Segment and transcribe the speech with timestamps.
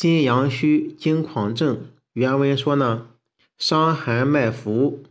[0.00, 1.88] 心阳虚惊狂症。
[2.12, 3.08] 原文说呢，
[3.56, 5.02] 伤寒脉浮，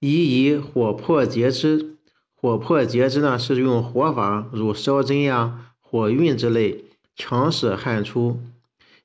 [0.00, 1.96] 宜以火破结之。
[2.34, 8.38] 火破结之呢，是用火法，如烧针呀、火熨之类，强使汗出。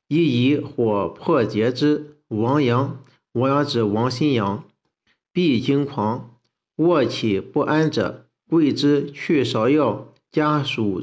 [0.09, 2.18] 宜以火破结之。
[2.28, 3.02] 亡阳，
[3.32, 4.66] 亡阳指亡心阳，
[5.32, 6.36] 必惊狂，
[6.76, 11.02] 卧起不安者，桂枝去芍药加暑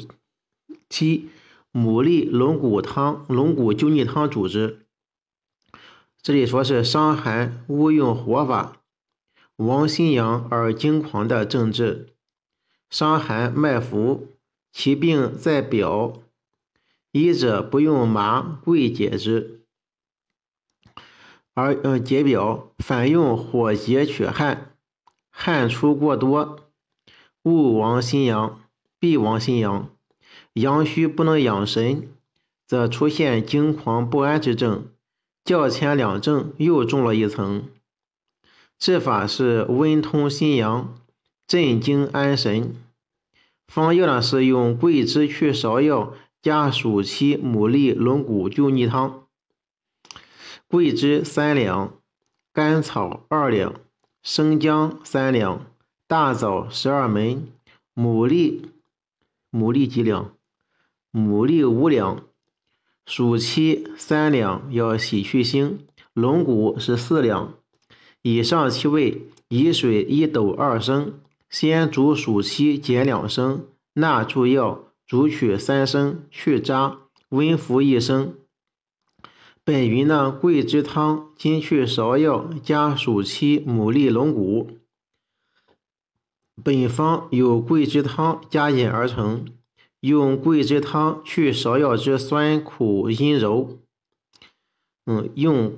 [0.90, 1.30] 期、
[1.72, 4.86] 牡蛎龙骨汤、龙骨救逆汤主之。
[6.22, 8.80] 这里说是伤寒勿用火法，
[9.56, 12.14] 王心阳而惊狂的症治。
[12.90, 14.28] 伤寒脉浮，
[14.72, 16.22] 其病在表，
[17.12, 19.62] 医者不用麻桂解之。
[21.52, 24.74] 而嗯解表，反用火结取汗，
[25.28, 26.70] 汗出过多，
[27.42, 28.62] 勿亡心阳，
[28.98, 29.90] 必亡心阳。
[30.60, 32.08] 阳虚不能养神，
[32.66, 34.86] 则出现惊狂不安之症。
[35.44, 37.68] 较前两症又重了一层。
[38.78, 40.94] 治法是温通心阳，
[41.46, 42.76] 镇惊安神。
[43.66, 49.24] 方药呢是用桂枝去芍药加暑期、牡蛎、龙骨灸腻汤。
[50.66, 51.94] 桂枝三两，
[52.52, 53.74] 甘草二两，
[54.22, 55.66] 生姜三两，
[56.06, 57.38] 大枣十二枚，
[57.94, 58.62] 牡蛎
[59.50, 60.30] 牡蛎几两？
[61.18, 62.22] 牡蛎五两，
[63.04, 65.78] 暑期三两，要洗去腥。
[66.14, 67.54] 龙骨是四两。
[68.22, 71.14] 以上七味，以水一斗二升，
[71.50, 76.98] 先煮暑期减两升，纳诸药，煮取三升，去渣，
[77.30, 78.34] 温服一升。
[79.64, 84.78] 本云呢，桂枝汤金去芍药加暑期、牡蛎、龙骨。
[86.64, 89.46] 本方由桂枝汤加饮而成，
[90.00, 93.78] 用桂枝汤去芍药之酸苦阴柔。
[95.06, 95.76] 嗯，用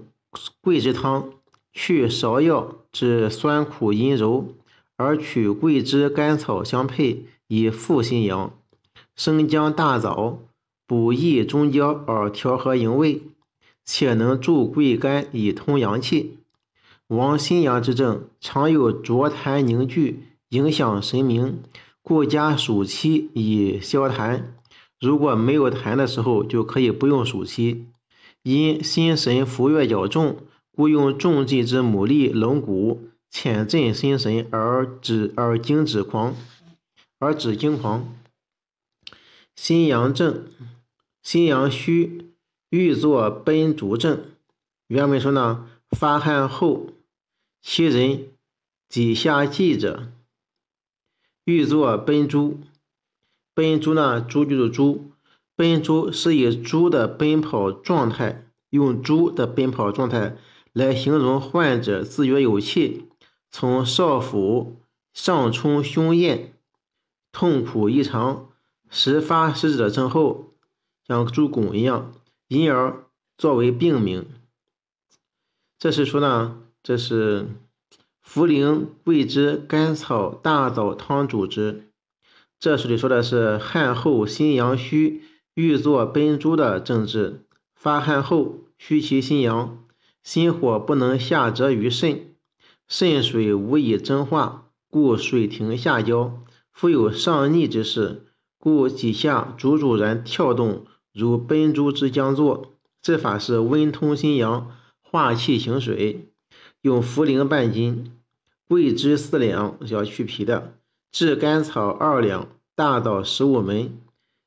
[0.61, 1.33] 桂枝汤
[1.73, 4.55] 去芍药之酸苦阴柔，
[4.97, 8.53] 而取桂枝、甘草相配，以复心阳。
[9.17, 10.39] 生姜、大枣
[10.87, 13.23] 补益中焦而调和营卫。
[13.83, 16.39] 且能助桂肝以通阳气。
[17.09, 21.61] 王心阳之症常有浊痰凝聚，影响神明，
[22.03, 24.45] 故加暑期以消痰。
[24.99, 27.87] 如果没有痰的时候，就可以不用暑期。
[28.43, 30.39] 因心神浮越较重，
[30.71, 36.35] 故用重剂之牡蛎、龙骨，浅镇心神而止而惊止狂，
[37.19, 38.15] 而止惊狂。
[39.55, 40.47] 心阳症，
[41.23, 42.27] 心阳虚。
[42.71, 44.23] 欲作奔逐症，
[44.87, 46.91] 原文说呢，发汗后，
[47.61, 48.29] 其人
[48.89, 50.13] 几下悸者，
[51.51, 52.61] 欲作奔猪。
[53.53, 55.11] 奔猪呢，猪就是猪，
[55.57, 60.37] 奔猪是以猪的奔跑状态，用猪的奔跑状态
[60.73, 63.09] 来形容患者自觉有气，
[63.51, 64.77] 从少腹
[65.13, 66.55] 上冲胸咽，
[67.33, 68.49] 痛苦异常，
[68.89, 70.55] 时发时止的症候，
[71.07, 72.13] 像猪拱一样。
[72.47, 73.05] 因而
[73.37, 74.27] 作为病名，
[75.79, 77.49] 这是说呢，这是
[78.33, 81.89] 茯苓、桂枝、甘草、大枣汤主之。
[82.61, 85.25] 这书里说的是汗后心阳虚，
[85.55, 87.41] 欲作奔猪的症治。
[87.75, 89.83] 发汗后虚其心阳，
[90.23, 92.37] 心火不能下折于肾，
[92.87, 96.45] 肾水无以蒸化，故水停下焦。
[96.71, 98.27] 复有上逆之势，
[98.61, 100.87] 故几下逐逐然跳动。
[101.13, 104.71] 如奔珠之将作，治法是温通心阳，
[105.01, 106.31] 化气行水，
[106.83, 108.13] 用茯苓半斤，
[108.71, 110.75] 桂枝四两（要去皮的），
[111.11, 113.91] 炙甘草二两，大枣十五枚。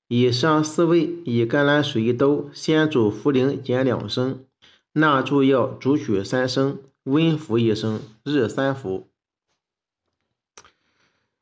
[0.07, 4.45] 以上四味，以甘蓝水一兜，先煮茯苓减两升，
[4.93, 9.09] 纳诸药，煮取三升，温服一升，日三服。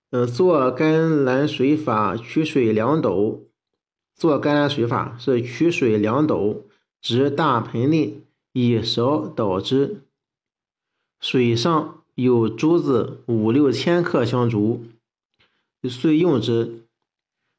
[0.10, 3.44] 嗯，做甘蓝水法，取水两斗。
[4.16, 6.66] 做甘蓝水法是取水两斗，
[7.00, 8.24] 置大盆内，
[8.54, 10.02] 以勺捣之。
[11.20, 14.86] 水上有珠子五六千克相煮，
[15.84, 16.86] 遂用之。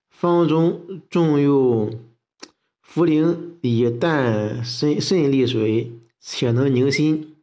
[0.08, 2.00] 方中重用
[2.86, 7.34] 茯苓以淡渗渗利水，且能宁心，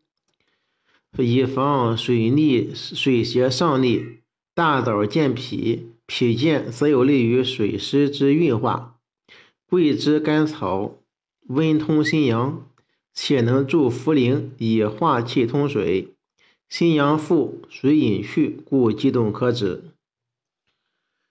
[1.18, 4.20] 以防水逆水邪上逆。
[4.54, 8.98] 大枣健脾，脾健则有利于水湿之运化。
[9.70, 10.96] 桂枝、甘草
[11.48, 12.66] 温通心阳，
[13.14, 16.14] 且能助茯苓以化气通水。
[16.70, 19.86] 心阳腹，水饮去，故激动可止。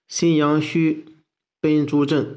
[0.05, 1.05] 心阳虚，
[1.61, 2.35] 奔诸症。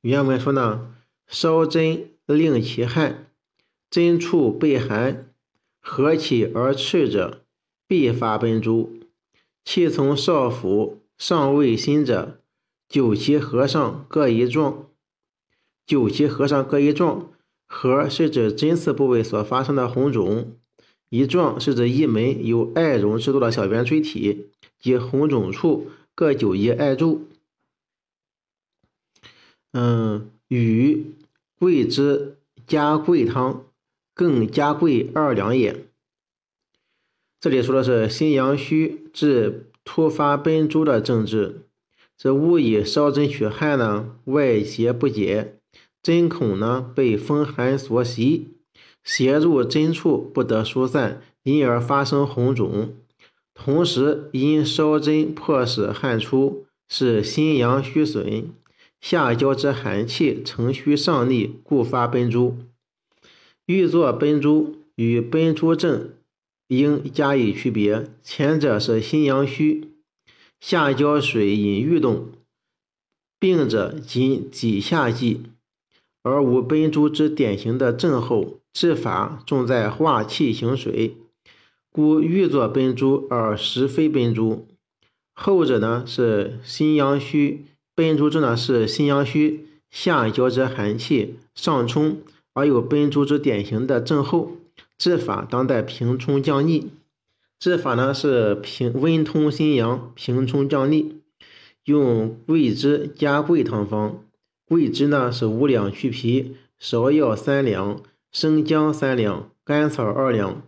[0.00, 0.94] 原文说呢，
[1.26, 3.30] 烧针令其汗，
[3.90, 5.30] 针处被寒，
[5.80, 7.44] 合起而赤者，
[7.86, 8.98] 必发奔珠。
[9.62, 12.40] 气从少府尚未心者，
[12.88, 14.88] 九其合上各一状。
[15.84, 17.30] 九其合上各一状，
[17.66, 20.57] 合是指针刺部位所发生的红肿，
[21.08, 27.28] 一状是指一枚有艾绒制作的小圆锥体，及红肿处各九一艾柱。
[29.72, 31.12] 嗯，与
[31.58, 33.64] 桂枝加桂汤，
[34.14, 35.84] 更加桂二两也。
[37.40, 41.62] 这里说的是心阳虚治突发奔珠的症治。
[42.16, 45.60] 这误以烧针取汗呢，外邪不解，
[46.02, 48.57] 针孔呢被风寒所袭，
[49.08, 52.92] 邪入针处不得疏散，因而发生红肿。
[53.54, 58.50] 同时因烧针迫使汗出，是心阳虚损。
[59.00, 62.58] 下焦之寒气乘虚上逆，故发奔珠。
[63.64, 66.10] 欲作奔珠与奔珠症
[66.66, 68.10] 应加以区别。
[68.22, 69.88] 前者是心阳虚，
[70.60, 72.28] 下焦水饮欲动，
[73.40, 75.44] 病者仅几下剂，
[76.22, 78.57] 而无奔珠之典型的症候。
[78.80, 81.16] 治法重在化气行水，
[81.90, 84.68] 故欲作奔珠而实非奔珠。
[85.32, 87.64] 后者呢是心阳虚。
[87.96, 92.18] 奔珠症呢是心阳虚，下焦之寒气上冲，
[92.54, 94.52] 而有奔珠之典型的症候。
[94.96, 96.92] 治法当代平冲降逆。
[97.58, 101.16] 治法呢是平温通心阳，平冲降逆，
[101.82, 104.22] 用桂枝加桂汤方。
[104.64, 108.00] 桂枝呢是五两去皮，芍药三两，
[108.40, 110.62] 生姜三两，甘草二两。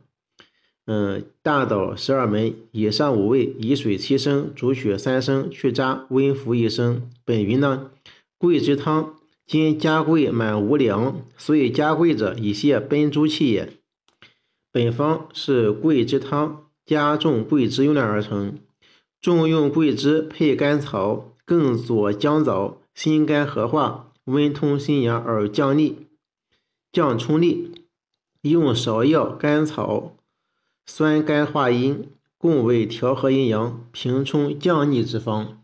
[0.87, 7.09] 嗯，大枣十二枚，以上五味，以水七升，煮取三升，去渣，温服一升。
[7.25, 7.93] 本云呢，
[8.37, 9.15] 桂枝汤，
[9.47, 13.73] 今加桂满五两，所以加桂者以泄奔珠气也。
[14.73, 18.59] 本方是桂枝汤加重桂枝用量而成，
[19.21, 26.09] 重用桂枝配甘草，更佐姜枣，心肝合化，温通心阳而降逆、
[26.93, 27.85] 降冲力。
[28.43, 30.17] 用芍药、甘草。
[30.87, 35.63] 酸甘化阴，共为调和阴阳、平冲降逆之方。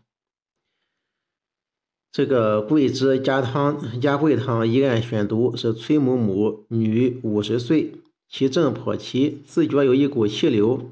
[2.11, 7.95] 这个桂枝加汤加桂汤一案选读是崔某某，女，五十岁，
[8.29, 10.89] 其症颇奇，自觉有一股气流，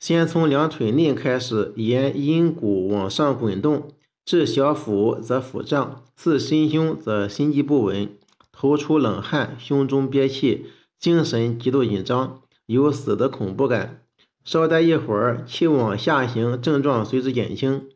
[0.00, 3.88] 先从两腿内开始，沿阴骨往上滚动，
[4.24, 8.10] 至小腹则腹胀，自心胸则心悸不稳，
[8.58, 10.66] 头出冷汗，胸中憋气，
[10.98, 12.40] 精神极度紧张。
[12.64, 14.02] 有死的恐怖感，
[14.42, 17.90] 稍待一会儿，气往下行，症状随之减轻。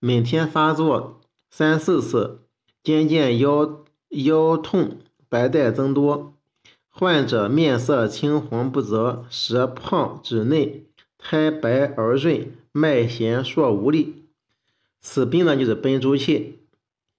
[0.00, 1.20] 每天发作
[1.50, 2.40] 三四次，
[2.82, 4.96] 渐渐腰腰痛，
[5.28, 6.34] 白带增多。
[6.88, 14.24] 患者面色青黄不泽，舌胖指内，苔白而润，脉弦硕无力。
[15.00, 16.58] 此病呢，就是奔珠气，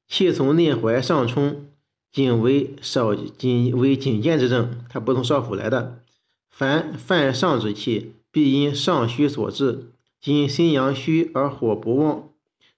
[0.05, 1.68] 气从内踝上冲，
[2.11, 6.01] 仅为少仅为仅见之症，它不从少府来的。
[6.49, 9.91] 凡犯上之气，必因上虚所致。
[10.19, 12.29] 今心阳虚而火不旺，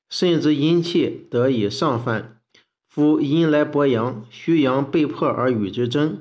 [0.10, 2.38] 甚至阴气得以上犯。
[2.88, 6.20] 夫阴来搏阳，虚阳被迫而与之争，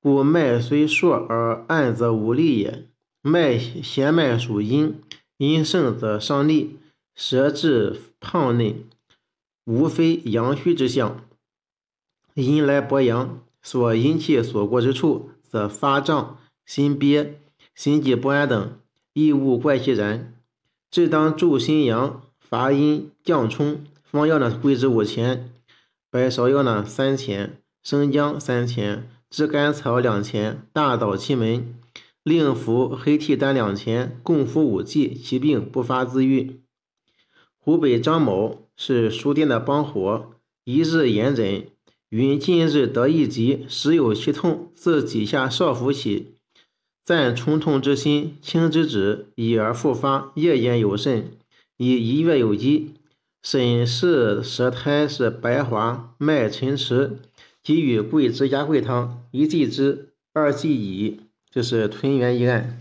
[0.00, 2.86] 故脉虽数而暗则无力也。
[3.22, 4.94] 脉弦脉属阴，
[5.36, 6.78] 阴盛则伤力，
[7.14, 8.84] 舌质胖嫩，
[9.66, 11.22] 无非阳虚之象。
[12.34, 16.38] 阴来搏阳，所阴气所过之处，则发胀。
[16.66, 17.40] 心憋、
[17.74, 18.78] 心悸不安等
[19.12, 20.32] 异物怪气然，
[20.88, 23.84] 治当助心阳、伐阴、降冲。
[24.04, 25.50] 方药呢，桂枝五钱，
[26.10, 31.64] 白芍药呢三钱，生姜三钱，炙甘草两钱，大枣七枚，
[32.22, 36.60] 另服黑替丹两钱，共服五剂，其病不发自愈。
[37.58, 40.30] 湖北张某是书店的帮伙，
[40.64, 41.66] 一日严诊，
[42.10, 46.34] 云近日得一疾，时有其痛，自几下少服起。
[47.04, 51.30] 暂冲痛之心，轻之止，已而复发，夜间有甚，
[51.76, 52.94] 已一月有积。
[53.44, 57.18] 审视舌苔是白滑，脉沉迟，
[57.62, 61.20] 给予桂枝加桂汤，一剂之，二剂乙。
[61.48, 62.79] 这是屯元一案。